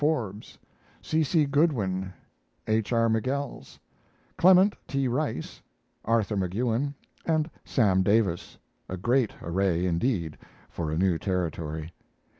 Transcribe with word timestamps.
Forbes, 0.03 0.57
C. 1.03 1.21
C. 1.21 1.45
Goodwin, 1.45 2.11
H. 2.65 2.91
R. 2.91 3.07
Mighels, 3.07 3.77
Clement 4.35 4.75
T. 4.87 5.07
Rice, 5.07 5.61
Arthur 6.03 6.35
McEwen, 6.37 6.95
and 7.23 7.51
Sam 7.65 8.01
Davis 8.01 8.57
a 8.89 8.97
great 8.97 9.35
array 9.43 9.85
indeed 9.85 10.39
for 10.71 10.89
a 10.89 10.97
new 10.97 11.19
Territory. 11.19 11.93